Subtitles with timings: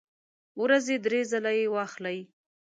[0.63, 2.17] ورځې درې ځله یی واخلئ